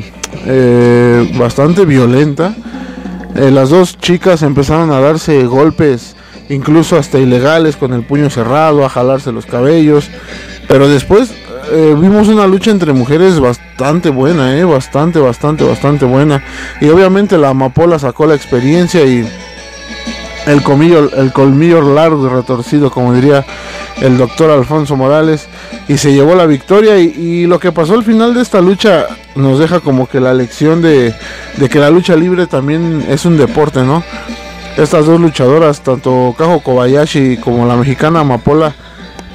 bastante 1.37 1.85
violenta. 1.85 2.55
las 3.35 3.69
dos 3.69 3.97
chicas 3.97 4.41
empezaron 4.43 4.91
a 4.91 4.99
darse 4.99 5.45
golpes, 5.45 6.15
incluso 6.49 6.97
hasta 6.97 7.19
ilegales, 7.19 7.75
con 7.75 7.93
el 7.93 8.03
puño 8.03 8.29
cerrado, 8.29 8.85
a 8.85 8.89
jalarse 8.89 9.31
los 9.31 9.45
cabellos. 9.45 10.09
Pero 10.67 10.87
después 10.87 11.31
eh, 11.71 11.95
vimos 11.99 12.27
una 12.27 12.45
lucha 12.45 12.69
entre 12.69 12.93
mujeres 12.93 13.39
bastante 13.39 14.09
buena, 14.09 14.55
eh, 14.57 14.63
bastante, 14.63 15.19
bastante, 15.19 15.63
bastante 15.63 16.05
buena. 16.05 16.43
Y 16.79 16.89
obviamente 16.89 17.37
la 17.37 17.49
amapola 17.49 17.97
sacó 17.97 18.27
la 18.27 18.35
experiencia 18.35 19.03
y 19.03 19.27
el 20.45 20.63
colmillo, 20.63 21.09
el 21.15 21.31
colmillo 21.31 21.81
largo 21.81 22.27
y 22.27 22.29
retorcido, 22.29 22.91
como 22.91 23.13
diría 23.13 23.45
el 24.01 24.17
doctor 24.17 24.51
Alfonso 24.51 24.95
Morales, 24.95 25.47
y 25.87 25.97
se 25.97 26.13
llevó 26.13 26.35
la 26.35 26.45
victoria. 26.45 26.97
Y, 26.99 27.45
lo 27.45 27.59
que 27.59 27.71
pasó 27.71 27.93
al 27.93 28.03
final 28.03 28.33
de 28.33 28.41
esta 28.41 28.61
lucha 28.61 29.07
nos 29.35 29.59
deja 29.59 29.79
como 29.79 30.07
que 30.07 30.19
la 30.19 30.33
lección 30.33 30.81
de, 30.81 31.13
que 31.69 31.79
la 31.79 31.89
lucha 31.89 32.15
libre 32.15 32.47
también 32.47 33.05
es 33.09 33.25
un 33.25 33.37
deporte, 33.37 33.83
¿no? 33.83 34.03
Estas 34.77 35.05
dos 35.05 35.19
luchadoras, 35.19 35.81
tanto 35.81 36.35
Kajo 36.37 36.59
Kobayashi 36.61 37.37
como 37.37 37.65
la 37.65 37.75
mexicana 37.75 38.21
Amapola, 38.21 38.73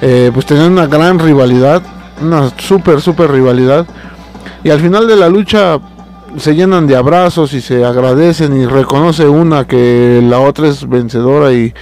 eh, 0.02 0.30
pues 0.32 0.44
tenían 0.46 0.72
una 0.72 0.86
gran 0.86 1.18
rivalidad 1.18 1.82
una 2.20 2.50
súper, 2.58 3.00
súper 3.00 3.30
rivalidad. 3.30 3.86
Y 4.62 4.70
al 4.70 4.80
final 4.80 5.06
de 5.06 5.16
la 5.16 5.28
lucha 5.28 5.78
se 6.38 6.54
llenan 6.54 6.86
de 6.86 6.96
abrazos 6.96 7.52
y 7.52 7.60
se 7.60 7.84
agradecen 7.84 8.56
y 8.56 8.66
reconoce 8.66 9.26
una 9.26 9.66
que 9.66 10.20
la 10.22 10.40
otra 10.40 10.68
es 10.68 10.88
vencedora 10.88 11.52
y, 11.52 11.74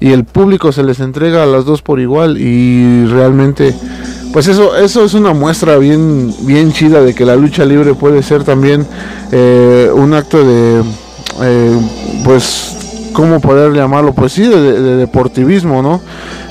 y 0.00 0.12
el 0.12 0.24
público 0.24 0.72
se 0.72 0.82
les 0.82 1.00
entrega 1.00 1.42
a 1.42 1.46
las 1.46 1.64
dos 1.64 1.82
por 1.82 2.00
igual 2.00 2.38
y 2.38 3.06
realmente 3.06 3.74
pues 4.32 4.46
eso 4.46 4.76
eso 4.76 5.04
es 5.04 5.14
una 5.14 5.32
muestra 5.32 5.78
bien 5.78 6.32
bien 6.42 6.72
chida 6.72 7.02
de 7.02 7.14
que 7.14 7.24
la 7.24 7.36
lucha 7.36 7.64
libre 7.64 7.94
puede 7.94 8.22
ser 8.22 8.44
también 8.44 8.86
eh, 9.32 9.90
un 9.92 10.14
acto 10.14 10.44
de 10.44 10.82
eh, 11.42 11.80
pues 12.24 12.77
cómo 13.18 13.40
poder 13.40 13.72
llamarlo 13.72 14.12
pues 14.12 14.34
sí 14.34 14.42
de, 14.42 14.80
de 14.80 14.94
deportivismo 14.94 15.82
no 15.82 16.00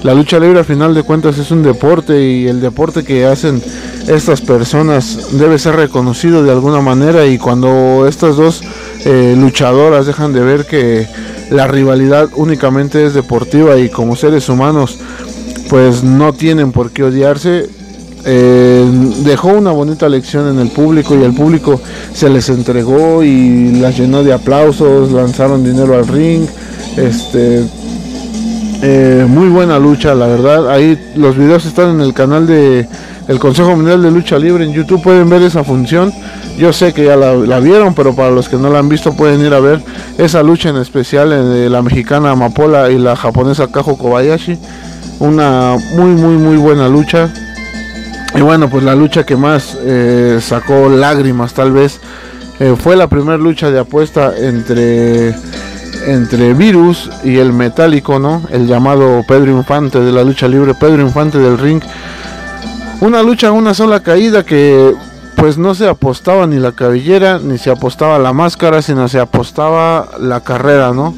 la 0.04 0.14
lucha 0.14 0.38
libre 0.38 0.60
al 0.60 0.66
final 0.66 0.94
de 0.94 1.04
cuentas 1.04 1.38
es 1.38 1.50
un 1.50 1.64
deporte 1.64 2.22
y 2.22 2.46
el 2.46 2.60
deporte 2.60 3.06
que 3.06 3.26
hacen 3.26 3.64
estas 4.06 4.42
personas 4.42 5.30
debe 5.40 5.60
ser 5.60 5.78
reconocido 5.78 6.44
de 6.44 6.52
alguna 6.52 6.82
manera 6.82 7.26
y 7.26 7.38
cuando 7.38 8.06
estas 8.06 8.36
dos 8.36 8.64
eh, 9.06 9.34
luchadoras 9.38 10.08
dejan 10.08 10.34
de 10.34 10.42
ver 10.42 10.66
que 10.66 11.08
la 11.52 11.68
rivalidad 11.68 12.28
únicamente 12.36 13.06
es 13.06 13.14
deportiva 13.14 13.78
y 13.78 13.88
como 13.88 14.18
seres 14.18 14.50
humanos 14.50 15.00
pues 15.70 16.04
no 16.04 16.34
tienen 16.34 16.74
por 16.74 16.92
qué 16.92 17.04
odiarse 17.04 17.70
eh, 18.30 18.86
dejó 19.24 19.50
una 19.50 19.72
bonita 19.72 20.10
lección 20.10 20.50
en 20.50 20.60
el 20.60 20.68
público 20.68 21.16
y 21.16 21.24
el 21.24 21.34
público 21.34 21.80
se 22.14 22.30
les 22.30 22.50
entregó 22.50 23.24
y 23.24 23.72
las 23.80 23.98
llenó 23.98 24.22
de 24.22 24.34
aplausos, 24.34 25.14
lanzaron 25.14 25.64
dinero 25.64 25.96
al 25.96 26.06
ring, 26.08 26.46
este 26.98 27.64
eh, 28.82 29.26
muy 29.28 29.48
buena 29.48 29.80
lucha, 29.80 30.14
la 30.14 30.28
verdad. 30.28 30.70
Ahí 30.70 31.00
los 31.16 31.38
videos 31.38 31.66
están 31.66 31.96
en 31.96 32.02
el 32.02 32.14
canal 32.14 32.46
de 32.46 32.88
el 33.28 33.40
Consejo 33.40 33.76
Mundial 33.76 34.02
de 34.02 34.12
Lucha 34.12 34.38
Libre 34.38 34.66
en 34.66 34.74
YouTube. 34.74 35.02
Pueden 35.02 35.30
ver 35.30 35.42
esa 35.42 35.64
función. 35.64 36.14
Yo 36.58 36.74
sé 36.74 36.94
que 36.94 37.06
ya 37.06 37.16
la, 37.16 37.60
vieron, 37.60 37.94
pero 37.94 38.16
para 38.16 38.32
los 38.32 38.50
que 38.50 38.58
no 38.58 38.70
la 38.70 38.80
han 38.80 38.90
visto 38.90 39.14
pueden 39.14 39.42
ir 39.42 39.54
a 39.54 39.60
ver 39.60 39.82
esa 40.18 40.42
lucha 40.44 40.70
en 40.70 40.78
especial 40.78 41.30
de 41.30 41.70
la 41.70 41.82
mexicana 41.82 42.32
Amapola 42.32 42.90
y 42.90 42.98
la 42.98 43.16
japonesa 43.16 43.68
Kajo 43.68 43.98
Kobayashi. 43.98 44.58
Una 45.20 45.78
muy 45.96 46.12
muy 46.12 46.36
muy 46.36 46.58
buena 46.58 46.88
lucha. 46.88 47.32
Y 48.38 48.41
bueno, 48.41 48.70
pues 48.70 48.84
la 48.84 48.94
lucha 48.94 49.25
que 49.25 49.36
más 49.36 49.75
eh, 49.82 50.38
sacó 50.41 50.89
lágrimas 50.89 51.56
tal 51.56 51.72
vez 51.72 52.00
eh, 52.60 52.75
fue 52.77 52.96
la 52.96 53.08
primera 53.08 53.38
lucha 53.38 53.72
de 53.72 53.79
apuesta 53.79 54.32
entre 54.38 55.34
entre 56.06 56.53
Virus 56.53 57.10
y 57.24 57.38
el 57.38 57.51
metálico, 57.51 58.20
¿no? 58.20 58.44
El 58.51 58.67
llamado 58.67 59.25
Pedro 59.27 59.51
Infante 59.51 60.00
de 60.00 60.12
la 60.12 60.24
lucha 60.24 60.48
libre, 60.48 60.75
Pedro 60.75 61.01
Infante 61.01 61.39
del 61.39 61.58
ring. 61.58 61.82
Una 63.01 63.24
lucha, 63.24 63.51
una 63.51 63.74
sola 63.74 64.01
caída 64.01 64.44
que 64.44 64.94
pues 65.36 65.58
no 65.58 65.74
se 65.74 65.88
apostaba 65.88 66.46
ni 66.46 66.58
la 66.58 66.74
cabellera, 66.74 67.39
ni 67.39 67.58
se 67.58 67.72
apostaba 67.72 68.20
la 68.20 68.34
máscara, 68.34 68.84
sino 68.84 69.08
se 69.08 69.20
apostaba 69.20 70.10
la 70.20 70.41
carrera, 70.41 70.94
¿no? 70.94 71.15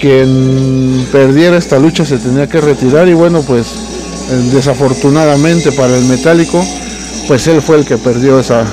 Quien 0.00 1.06
perdiera 1.12 1.56
esta 1.56 1.78
lucha 1.78 2.04
se 2.04 2.18
tenía 2.18 2.48
que 2.48 2.60
retirar 2.60 3.06
y 3.06 3.14
bueno, 3.14 3.42
pues 3.42 3.89
desafortunadamente 4.52 5.72
para 5.72 5.96
el 5.96 6.04
metálico, 6.04 6.64
pues 7.28 7.46
él 7.46 7.60
fue 7.62 7.78
el 7.78 7.84
que 7.84 7.98
perdió 7.98 8.40
esa, 8.40 8.64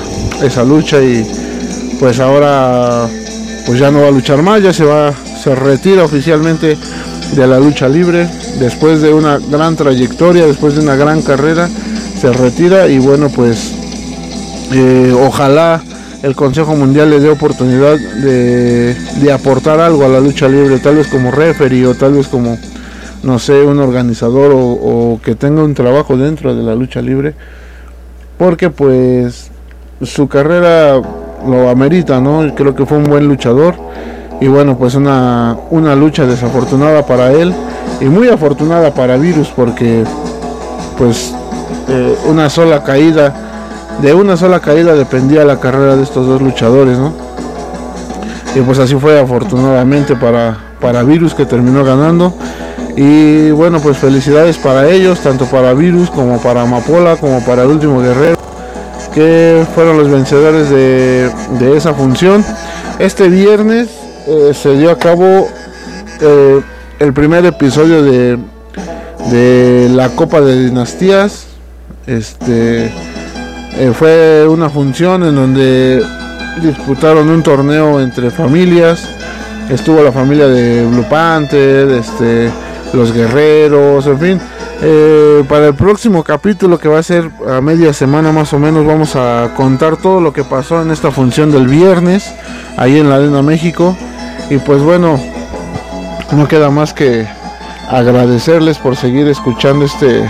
esa 0.42 0.64
lucha 0.64 1.00
y 1.02 1.26
pues 2.00 2.20
ahora 2.20 3.08
pues 3.66 3.78
ya 3.78 3.90
no 3.90 4.00
va 4.00 4.08
a 4.08 4.10
luchar 4.10 4.42
más, 4.42 4.62
ya 4.62 4.72
se 4.72 4.84
va 4.84 5.12
se 5.42 5.54
retira 5.54 6.04
oficialmente 6.04 6.76
de 7.34 7.46
la 7.46 7.58
lucha 7.58 7.88
libre. 7.88 8.28
Después 8.58 9.00
de 9.00 9.12
una 9.12 9.38
gran 9.38 9.76
trayectoria, 9.76 10.46
después 10.46 10.74
de 10.74 10.80
una 10.80 10.96
gran 10.96 11.22
carrera, 11.22 11.68
se 12.20 12.32
retira 12.32 12.88
y 12.88 12.98
bueno 12.98 13.28
pues 13.28 13.72
eh, 14.72 15.14
ojalá 15.16 15.82
el 16.22 16.34
Consejo 16.34 16.74
Mundial 16.74 17.10
le 17.10 17.20
dé 17.20 17.28
oportunidad 17.28 17.96
de, 17.96 18.96
aportar 19.32 19.80
algo 19.80 20.04
a 20.04 20.08
la 20.08 20.20
lucha 20.20 20.48
libre, 20.48 20.78
tal 20.78 20.96
vez 20.96 21.06
como 21.06 21.30
referee 21.30 21.86
o 21.86 21.94
tal 21.94 22.14
vez 22.14 22.26
como, 22.26 22.58
no 23.22 23.38
sé, 23.38 23.62
un 23.62 23.78
organizador 23.78 24.52
o, 24.54 25.20
que 25.22 25.34
tenga 25.34 25.62
un 25.62 25.74
trabajo 25.74 26.16
dentro 26.16 26.54
de 26.54 26.62
la 26.62 26.74
lucha 26.74 27.02
libre, 27.02 27.34
porque 28.36 28.70
pues 28.70 29.50
su 30.02 30.28
carrera 30.28 31.00
lo 31.46 31.68
amerita, 31.68 32.20
¿no? 32.20 32.54
Creo 32.54 32.74
que 32.74 32.86
fue 32.86 32.98
un 32.98 33.04
buen 33.04 33.26
luchador 33.26 33.74
y 34.40 34.46
bueno 34.46 34.76
pues 34.78 34.94
una, 34.94 35.56
una 35.70 35.96
lucha 35.96 36.24
desafortunada 36.24 37.04
para 37.04 37.32
él 37.32 37.52
y 38.00 38.04
muy 38.04 38.28
afortunada 38.28 38.94
para 38.94 39.16
Virus 39.16 39.48
porque 39.48 40.04
pues 40.96 41.34
eh, 41.88 42.16
una 42.28 42.48
sola 42.48 42.84
caída 42.84 43.34
de 44.00 44.14
una 44.14 44.36
sola 44.36 44.60
caída 44.60 44.94
dependía 44.94 45.44
la 45.44 45.58
carrera 45.58 45.96
de 45.96 46.04
estos 46.04 46.26
dos 46.26 46.40
luchadores 46.40 46.98
¿no? 46.98 47.12
y 48.54 48.60
pues 48.60 48.78
así 48.78 48.94
fue 48.94 49.18
afortunadamente 49.18 50.14
para, 50.14 50.56
para 50.80 51.02
Virus 51.02 51.34
que 51.34 51.44
terminó 51.44 51.84
ganando 51.84 52.32
y 53.00 53.52
bueno 53.52 53.78
pues 53.78 53.96
felicidades 53.96 54.58
para 54.58 54.88
ellos 54.88 55.20
tanto 55.20 55.46
para 55.46 55.72
Virus 55.72 56.10
como 56.10 56.42
para 56.42 56.62
Amapola 56.62 57.14
como 57.14 57.44
para 57.44 57.62
el 57.62 57.68
último 57.68 58.00
guerrero 58.00 58.36
que 59.14 59.64
fueron 59.72 59.98
los 59.98 60.10
vencedores 60.10 60.68
de, 60.68 61.30
de 61.60 61.76
esa 61.76 61.94
función 61.94 62.44
este 62.98 63.28
viernes 63.28 63.88
eh, 64.26 64.52
se 64.52 64.76
dio 64.76 64.90
a 64.90 64.98
cabo 64.98 65.48
eh, 66.20 66.60
el 66.98 67.12
primer 67.12 67.46
episodio 67.46 68.02
de, 68.02 68.36
de 69.30 69.88
la 69.90 70.08
Copa 70.10 70.40
de 70.40 70.66
Dinastías. 70.66 71.46
Este 72.06 72.86
eh, 72.86 73.92
fue 73.94 74.46
una 74.48 74.68
función 74.68 75.22
en 75.22 75.36
donde 75.36 76.04
disputaron 76.60 77.28
un 77.28 77.42
torneo 77.42 78.00
entre 78.00 78.30
familias 78.30 79.08
estuvo 79.70 80.02
la 80.02 80.12
familia 80.12 80.48
de 80.48 80.84
Blue 80.86 81.04
Panther, 81.08 81.88
este, 81.90 82.50
los 82.92 83.12
guerreros, 83.12 84.06
en 84.06 84.18
fin. 84.18 84.40
Eh, 84.80 85.44
para 85.48 85.68
el 85.68 85.74
próximo 85.74 86.22
capítulo 86.22 86.78
que 86.78 86.88
va 86.88 87.00
a 87.00 87.02
ser 87.02 87.30
a 87.48 87.60
media 87.60 87.92
semana 87.92 88.30
más 88.30 88.52
o 88.52 88.60
menos 88.60 88.86
vamos 88.86 89.16
a 89.16 89.52
contar 89.56 89.96
todo 89.96 90.20
lo 90.20 90.32
que 90.32 90.44
pasó 90.44 90.80
en 90.82 90.92
esta 90.92 91.10
función 91.10 91.50
del 91.50 91.66
viernes 91.66 92.32
ahí 92.76 92.96
en 92.98 93.08
la 93.08 93.16
Arena 93.16 93.42
México. 93.42 93.96
Y 94.50 94.58
pues 94.58 94.80
bueno 94.82 95.20
no 96.32 96.46
queda 96.46 96.70
más 96.70 96.92
que 96.92 97.26
agradecerles 97.90 98.78
por 98.78 98.96
seguir 98.96 99.26
escuchando 99.28 99.84
este 99.84 100.28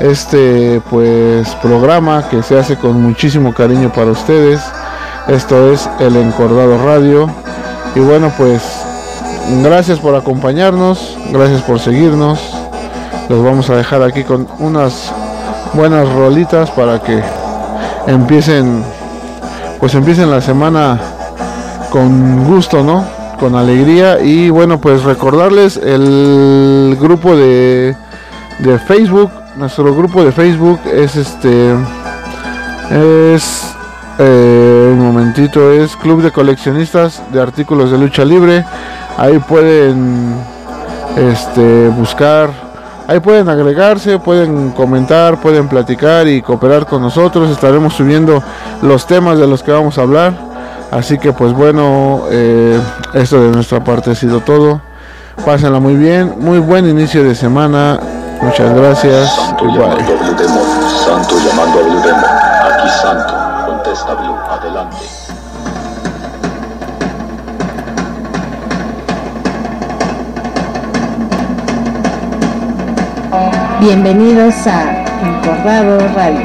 este 0.00 0.80
pues 0.90 1.48
programa 1.56 2.28
que 2.28 2.42
se 2.42 2.58
hace 2.58 2.76
con 2.76 3.00
muchísimo 3.00 3.54
cariño 3.54 3.90
para 3.92 4.10
ustedes. 4.10 4.60
Esto 5.28 5.72
es 5.72 5.88
el 5.98 6.16
encordado 6.16 6.82
radio. 6.84 7.30
Y 7.94 8.00
bueno 8.00 8.32
pues 8.36 8.62
gracias 9.62 9.98
por 9.98 10.14
acompañarnos 10.14 11.16
gracias 11.32 11.62
por 11.62 11.78
seguirnos. 11.78 12.40
Los 13.28 13.44
vamos 13.44 13.70
a 13.70 13.76
dejar 13.76 14.02
aquí 14.02 14.24
con 14.24 14.48
unas 14.58 15.12
buenas 15.72 16.08
rolitas 16.12 16.70
para 16.70 17.00
que 17.00 17.22
empiecen 18.06 18.82
pues 19.78 19.94
empiecen 19.94 20.30
la 20.30 20.40
semana 20.40 20.98
con 21.90 22.44
gusto 22.44 22.82
no 22.82 23.04
con 23.38 23.54
alegría. 23.54 24.20
Y 24.20 24.50
bueno 24.50 24.80
pues 24.80 25.04
recordarles 25.04 25.76
el 25.76 26.96
grupo 27.00 27.36
de, 27.36 27.96
de 28.58 28.78
Facebook. 28.78 29.30
Nuestro 29.56 29.94
grupo 29.94 30.24
de 30.24 30.32
Facebook 30.32 30.80
es 30.92 31.16
este 31.16 31.74
es 32.90 33.74
eh, 34.18 34.90
un 34.92 34.98
momentito 34.98 35.72
es 35.72 35.96
Club 35.96 36.22
de 36.22 36.30
Coleccionistas 36.30 37.22
de 37.32 37.40
Artículos 37.40 37.90
de 37.90 37.98
Lucha 37.98 38.24
Libre 38.24 38.64
ahí 39.18 39.38
pueden 39.38 40.34
este 41.16 41.88
buscar 41.88 42.50
Ahí 43.10 43.18
pueden 43.18 43.48
agregarse, 43.48 44.20
pueden 44.20 44.70
comentar, 44.70 45.40
pueden 45.40 45.66
platicar 45.66 46.28
y 46.28 46.42
cooperar 46.42 46.86
con 46.86 47.02
nosotros. 47.02 47.50
Estaremos 47.50 47.94
subiendo 47.94 48.40
los 48.82 49.04
temas 49.04 49.36
de 49.36 49.48
los 49.48 49.64
que 49.64 49.72
vamos 49.72 49.98
a 49.98 50.02
hablar. 50.02 50.32
Así 50.92 51.18
que 51.18 51.32
pues 51.32 51.52
bueno, 51.52 52.26
eh, 52.30 52.80
esto 53.14 53.42
de 53.42 53.50
nuestra 53.50 53.82
parte 53.82 54.12
ha 54.12 54.14
sido 54.14 54.38
todo. 54.42 54.80
Pásenla 55.44 55.80
muy 55.80 55.96
bien, 55.96 56.36
muy 56.38 56.60
buen 56.60 56.88
inicio 56.88 57.24
de 57.24 57.34
semana. 57.34 57.98
Muchas 58.42 58.72
gracias. 58.76 59.34
Santo 59.34 59.66
llamando 59.66 60.12
a 60.12 60.22
Blue 60.22 60.36
Demon. 60.36 60.66
Santo 61.04 61.34
llamando 61.44 61.80
a 61.80 61.82
Blue. 61.82 62.02
Aquí 62.62 62.88
Santo. 63.02 63.34
Contesta 63.66 64.14
Blue. 64.14 64.39
Bienvenidos 73.80 74.66
a 74.66 75.04
Encordado 75.22 75.98
Radio. 76.14 76.40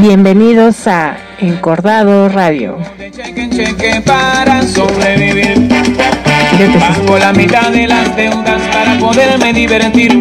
Bienvenidos 0.00 0.86
a 0.86 1.16
Encordado 1.40 2.28
Radio. 2.28 2.78
Cheque, 2.96 3.50
cheque 3.50 4.00
para 4.06 4.62
sobrevivir. 4.62 5.69
Pago 6.68 7.16
la 7.16 7.32
mitad 7.32 7.70
de 7.70 7.86
las 7.86 8.14
deudas 8.14 8.60
para 8.70 8.98
poderme 8.98 9.50
divertir. 9.54 10.20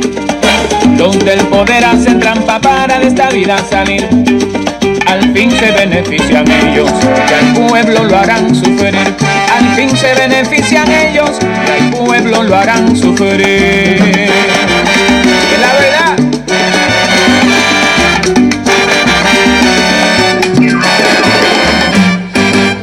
Donde 0.98 1.34
el 1.34 1.42
poder 1.48 1.84
hace 1.84 2.16
trampa 2.16 2.60
para 2.62 2.98
de 2.98 3.08
esta 3.08 3.30
vida 3.30 3.58
salir. 3.70 4.08
Al 5.06 5.34
fin 5.34 5.52
se 5.52 5.72
benefician 5.72 6.50
ellos, 6.50 6.90
y 7.30 7.34
al 7.34 7.68
pueblo 7.68 8.06
lo 8.06 8.18
harán 8.18 8.56
sufrir. 8.56 8.96
Al 8.96 9.76
fin 9.76 9.90
se 9.98 10.14
benefician 10.16 10.90
ellos, 10.90 11.32
y 11.42 11.72
al 11.72 11.90
pueblo 11.90 12.44
lo 12.44 12.56
harán 12.56 12.96
sufrir. 12.96 14.32
Es 15.52 15.60
la 15.60 15.74
verdad. 15.74 16.16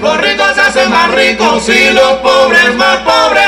Los 0.03 0.21
ricos 0.21 0.55
se 0.55 0.61
hacen 0.61 0.91
más 0.91 1.11
ricos 1.15 1.69
y 1.71 1.95
los 1.95 2.13
pobres 2.19 2.75
más 2.77 2.99
pobres. 2.99 3.46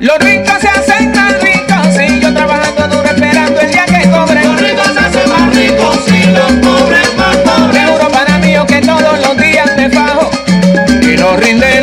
Los 0.00 0.16
ricos 0.20 0.54
se 0.60 0.68
hacen 0.68 1.10
más 1.10 1.42
ricos 1.42 2.00
y 2.00 2.20
yo 2.20 2.32
trabajando 2.32 2.86
duro 2.86 3.08
esperando 3.08 3.60
el 3.60 3.72
día 3.72 3.84
que 3.84 4.08
cobre. 4.08 4.44
Los 4.44 4.60
ricos 4.60 4.92
se 4.92 5.00
hacen 5.00 5.28
más 5.28 5.56
ricos 5.56 5.98
y 6.06 6.22
los 6.30 6.52
pobres 6.64 7.14
más 7.16 7.36
pobres. 7.38 7.82
Seguro 7.84 8.08
para 8.08 8.38
mí 8.38 8.52
yo 8.52 8.64
que 8.64 8.80
todos 8.80 9.18
los 9.26 9.36
días 9.36 9.76
me 9.76 9.90
fajo 9.90 10.30
y 11.02 11.16
no 11.16 11.36
rinde 11.36 11.80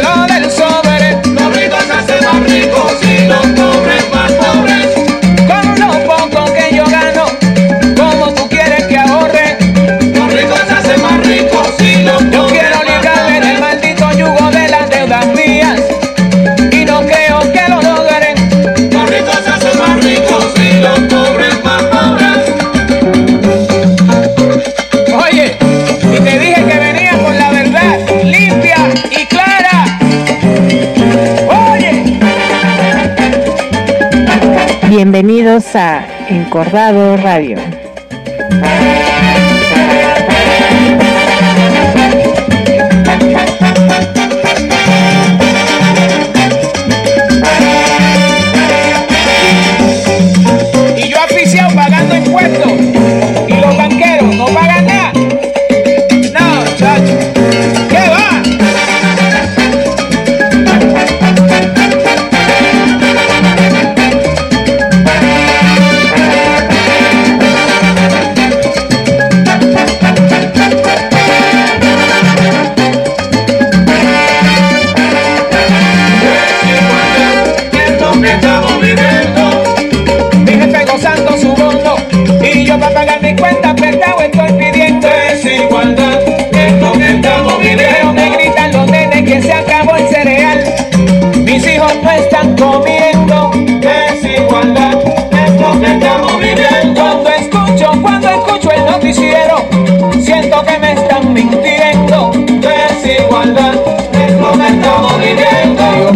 a 35.75 36.05
Encordado 36.29 37.17
Radio. 37.17 37.74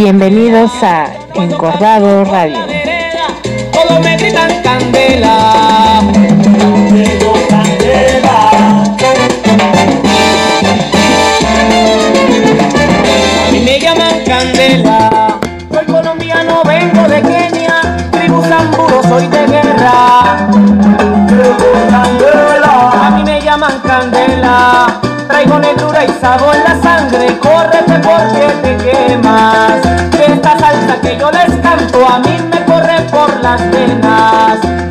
Bienvenidos 0.02 0.72
a 0.82 1.12
Encordado 1.36 2.24
Radio. 2.24 2.56
Todos 3.74 4.00
me 4.00 4.16
gritan 4.16 4.50
candela. 4.64 5.98
A 5.98 6.02
mí 13.52 13.60
me 13.60 13.78
llaman 13.78 14.24
candela. 14.26 15.38
Soy 15.70 15.86
colombiano, 15.86 16.64
vengo 16.64 17.06
de 17.10 17.22
Kenia. 17.22 17.98
Tribu 18.12 18.42
Samburo, 18.48 19.04
soy 19.04 19.28
de 19.28 19.48
guerra. 19.48 20.48
A 23.04 23.12
mí 23.18 23.24
me 23.26 23.42
llaman 23.42 23.82
candela. 23.82 24.98
Traigo 25.28 25.60
negrura 25.60 26.06
y 26.06 26.10
sabor 26.22 26.56
en 26.56 26.64
la 26.64 26.82
sangre. 26.82 27.38
Córrete 27.40 28.00
porque 28.00 28.48
te 28.64 28.78
quemas. 28.78 29.89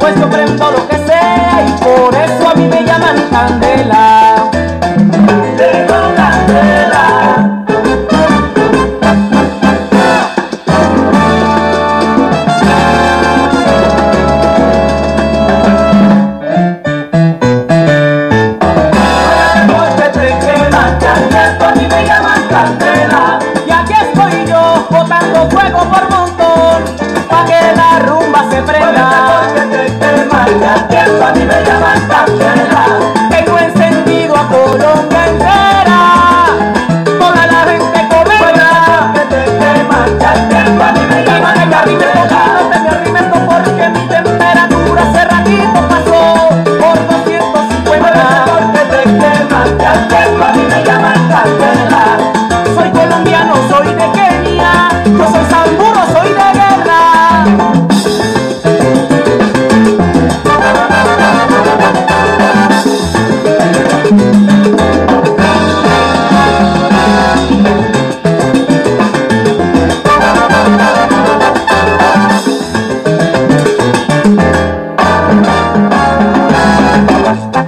pues 0.09 0.21
yo 0.21 0.31
prendo 0.31 0.71
lo 0.71 0.89
que 0.89 0.97
sea 1.07 1.67
y 1.67 1.85
por 1.85 2.15
eso 2.15 2.49
a 2.49 2.55
mí 2.55 2.67
me 2.67 2.83
llaman 2.83 3.29
candela. 3.31 4.08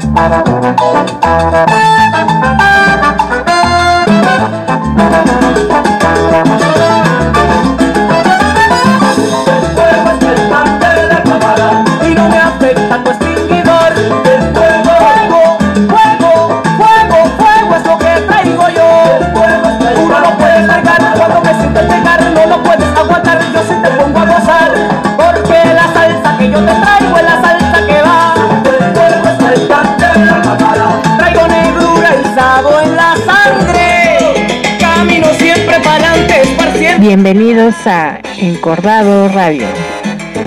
Thank 0.02 0.48
you. 2.94 2.99
Bienvenidos 37.32 37.86
a 37.86 38.20
Encordado 38.40 39.28
Radio. 39.28 39.99